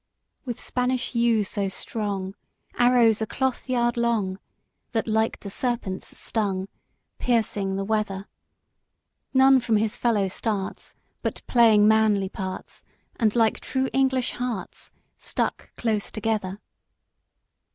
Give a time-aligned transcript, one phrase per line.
[0.01, 0.41] VI.
[0.45, 2.33] With Spanish yew so strong,
[2.79, 4.39] Arrows a cloth yard long
[4.93, 6.69] That like to serpents stung,
[7.19, 8.27] Piercing the weather;
[9.35, 12.83] None from his fellow starts, But playing manly parts,
[13.17, 16.59] And like true English hearts, Stuck close together.